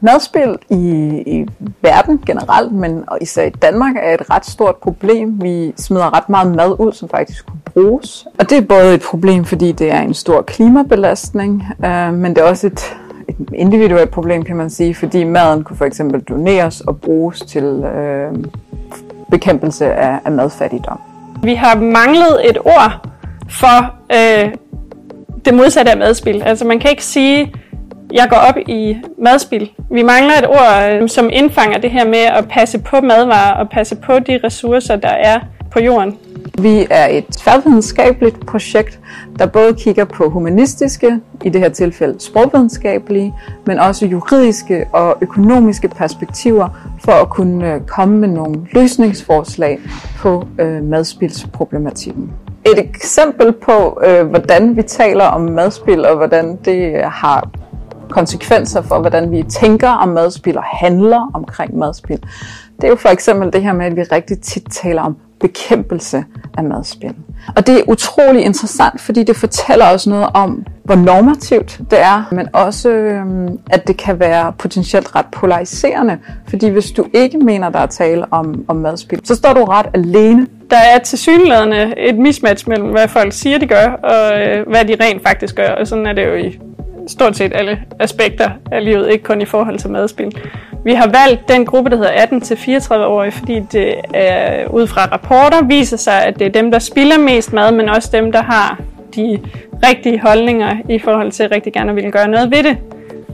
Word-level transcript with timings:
Madspil 0.00 0.58
i, 0.70 0.76
i 1.26 1.46
verden 1.82 2.22
generelt, 2.26 2.72
men 2.72 3.04
især 3.20 3.44
i 3.44 3.50
Danmark 3.50 3.94
er 4.02 4.14
et 4.14 4.30
ret 4.30 4.46
stort 4.46 4.76
problem. 4.76 5.42
Vi 5.42 5.72
smider 5.76 6.16
ret 6.16 6.28
meget 6.28 6.56
mad 6.56 6.76
ud, 6.78 6.92
som 6.92 7.08
faktisk 7.08 7.46
kunne 7.46 7.60
bruges. 7.64 8.26
Og 8.38 8.50
det 8.50 8.58
er 8.58 8.62
både 8.62 8.94
et 8.94 9.02
problem, 9.02 9.44
fordi 9.44 9.72
det 9.72 9.92
er 9.92 10.00
en 10.00 10.14
stor 10.14 10.42
klimabelastning, 10.42 11.64
øh, 11.84 12.14
men 12.14 12.34
det 12.34 12.38
er 12.38 12.48
også 12.48 12.66
et, 12.66 12.96
et 13.28 13.36
individuelt 13.54 14.10
problem, 14.10 14.42
kan 14.42 14.56
man 14.56 14.70
sige, 14.70 14.94
fordi 14.94 15.24
maden 15.24 15.64
kunne 15.64 15.76
for 15.76 15.84
eksempel 15.84 16.20
doneres 16.20 16.80
og 16.80 17.00
bruges 17.00 17.40
til 17.40 17.64
øh, 17.64 18.34
bekæmpelse 19.30 19.92
af, 19.92 20.18
af 20.24 20.32
madfattigdom. 20.32 21.00
Vi 21.42 21.54
har 21.54 21.76
manglet 21.76 22.50
et 22.50 22.58
ord 22.64 23.08
for 23.50 23.94
øh, 24.12 24.52
det 25.44 25.54
modsatte 25.54 25.92
af 25.92 25.98
madspil. 25.98 26.42
Altså 26.42 26.64
man 26.64 26.78
kan 26.78 26.90
ikke 26.90 27.04
sige, 27.04 27.54
jeg 28.12 28.26
går 28.30 28.36
op 28.36 28.56
i 28.68 28.96
madspil. 29.18 29.70
Vi 29.90 30.02
mangler 30.02 30.34
et 30.38 30.48
ord, 30.48 30.92
øhm, 30.92 31.08
som 31.08 31.30
indfanger 31.32 31.78
det 31.78 31.90
her 31.90 32.04
med 32.04 32.18
at 32.18 32.48
passe 32.48 32.78
på 32.78 33.00
madvarer 33.00 33.54
og 33.54 33.70
passe 33.70 33.96
på 33.96 34.18
de 34.18 34.40
ressourcer, 34.44 34.96
der 34.96 35.08
er 35.08 35.40
på 35.70 35.80
jorden. 35.80 36.18
Vi 36.58 36.86
er 36.90 37.06
et 37.06 37.24
tværvidenskabeligt 37.26 38.46
projekt, 38.46 39.00
der 39.38 39.46
både 39.46 39.74
kigger 39.74 40.04
på 40.04 40.28
humanistiske, 40.28 41.20
i 41.44 41.48
det 41.48 41.60
her 41.60 41.68
tilfælde 41.68 42.20
sprogvidenskabelige, 42.20 43.34
men 43.66 43.78
også 43.78 44.06
juridiske 44.06 44.86
og 44.92 45.16
økonomiske 45.20 45.88
perspektiver 45.88 46.68
for 47.04 47.12
at 47.12 47.28
kunne 47.28 47.74
øh, 47.74 47.80
komme 47.80 48.18
med 48.18 48.28
nogle 48.28 48.66
løsningsforslag 48.72 49.78
på 50.18 50.46
øh, 50.58 50.82
madspilsproblematikken. 50.82 52.32
Et 52.66 52.78
eksempel 52.78 53.52
på, 53.52 54.00
øh, 54.04 54.26
hvordan 54.26 54.76
vi 54.76 54.82
taler 54.82 55.24
om 55.24 55.40
madspil 55.40 56.06
og 56.06 56.16
hvordan 56.16 56.58
det 56.64 56.96
øh, 56.96 57.02
har 57.04 57.48
konsekvenser 58.10 58.82
for, 58.82 58.98
hvordan 58.98 59.30
vi 59.30 59.42
tænker 59.42 59.88
om 59.88 60.08
madspil 60.08 60.56
og 60.56 60.64
handler 60.64 61.30
omkring 61.34 61.78
madspil. 61.78 62.20
Det 62.76 62.84
er 62.84 62.88
jo 62.88 62.96
for 62.96 63.08
eksempel 63.08 63.52
det 63.52 63.62
her 63.62 63.72
med, 63.72 63.86
at 63.86 63.96
vi 63.96 64.02
rigtig 64.02 64.40
tit 64.40 64.64
taler 64.70 65.02
om 65.02 65.16
bekæmpelse 65.40 66.24
af 66.58 66.64
madspil. 66.64 67.14
Og 67.56 67.66
det 67.66 67.78
er 67.78 67.82
utrolig 67.88 68.44
interessant, 68.44 69.00
fordi 69.00 69.22
det 69.22 69.36
fortæller 69.36 69.86
os 69.94 70.06
noget 70.06 70.28
om, 70.34 70.66
hvor 70.84 70.94
normativt 70.94 71.80
det 71.90 72.00
er, 72.00 72.28
men 72.32 72.48
også, 72.52 72.90
øhm, 72.90 73.58
at 73.70 73.88
det 73.88 73.96
kan 73.96 74.20
være 74.20 74.52
potentielt 74.58 75.16
ret 75.16 75.26
polariserende. 75.32 76.18
Fordi 76.48 76.68
hvis 76.68 76.90
du 76.90 77.04
ikke 77.14 77.38
mener, 77.38 77.70
der 77.70 77.78
er 77.78 77.86
tale 77.86 78.24
om, 78.30 78.64
om 78.68 78.76
madspil, 78.76 79.20
så 79.24 79.34
står 79.34 79.52
du 79.52 79.64
ret 79.64 79.86
alene. 79.94 80.46
Der 80.70 80.76
er 80.76 80.98
til 80.98 81.18
tilsyneladende 81.18 81.94
et 81.98 82.18
mismatch 82.18 82.68
mellem, 82.68 82.90
hvad 82.90 83.08
folk 83.08 83.32
siger, 83.32 83.58
de 83.58 83.66
gør, 83.66 83.86
og 83.86 84.40
øh, 84.40 84.68
hvad 84.68 84.84
de 84.84 84.96
rent 85.00 85.22
faktisk 85.22 85.56
gør. 85.56 85.68
Og 85.68 85.86
sådan 85.86 86.06
er 86.06 86.12
det 86.12 86.26
jo 86.26 86.34
i 86.34 86.58
stort 87.10 87.36
set 87.36 87.52
alle 87.54 87.78
aspekter 87.98 88.50
af 88.72 88.84
livet, 88.84 89.10
ikke 89.10 89.24
kun 89.24 89.40
i 89.40 89.44
forhold 89.44 89.78
til 89.78 89.90
madspil. 89.90 90.32
Vi 90.84 90.94
har 90.94 91.06
valgt 91.06 91.48
den 91.48 91.66
gruppe, 91.66 91.90
der 91.90 91.96
hedder 91.96 92.10
18-34-årige, 92.10 93.32
fordi 93.32 93.60
det 93.72 93.94
er, 94.14 94.66
ud 94.66 94.86
fra 94.86 95.08
rapporter 95.12 95.64
viser 95.64 95.96
sig, 95.96 96.24
at 96.24 96.38
det 96.38 96.46
er 96.46 96.50
dem, 96.50 96.70
der 96.70 96.78
spilder 96.78 97.18
mest 97.18 97.52
mad, 97.52 97.72
men 97.72 97.88
også 97.88 98.08
dem, 98.12 98.32
der 98.32 98.42
har 98.42 98.80
de 99.16 99.38
rigtige 99.88 100.20
holdninger 100.20 100.76
i 100.88 100.98
forhold 100.98 101.32
til 101.32 101.42
at 101.42 101.50
rigtig 101.50 101.72
gerne 101.72 101.94
vil 101.94 102.12
gøre 102.12 102.28
noget 102.28 102.50
ved 102.50 102.62
det. 102.62 102.76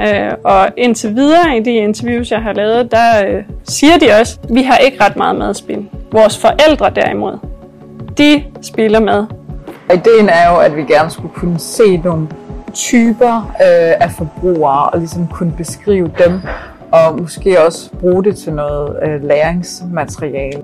Øh, 0.00 0.32
og 0.44 0.68
indtil 0.76 1.16
videre 1.16 1.56
i 1.56 1.60
de 1.60 1.70
interviews, 1.70 2.30
jeg 2.30 2.42
har 2.42 2.52
lavet, 2.52 2.90
der 2.90 3.26
øh, 3.28 3.42
siger 3.64 3.98
de 3.98 4.06
også, 4.20 4.38
at 4.42 4.54
vi 4.54 4.62
har 4.62 4.76
ikke 4.76 5.04
ret 5.04 5.16
meget 5.16 5.36
madspil. 5.36 5.88
Vores 6.12 6.38
forældre 6.38 6.90
derimod, 6.90 7.38
de 8.18 8.44
spiller 8.62 9.00
mad. 9.00 9.26
Ideen 9.94 10.28
er 10.28 10.50
jo, 10.50 10.56
at 10.56 10.76
vi 10.76 10.82
gerne 10.82 11.10
skulle 11.10 11.34
kunne 11.34 11.58
se 11.58 11.96
nogle 11.96 12.28
typer 12.74 13.36
øh, 13.36 13.94
af 14.00 14.10
forbrugere 14.10 14.90
og 14.90 14.98
ligesom 14.98 15.26
kunne 15.26 15.52
beskrive 15.52 16.10
dem 16.24 16.40
og 16.92 17.20
måske 17.20 17.64
også 17.66 17.90
bruge 18.00 18.24
det 18.24 18.36
til 18.36 18.52
noget 18.52 18.96
øh, 19.02 19.24
læringsmateriale. 19.24 20.62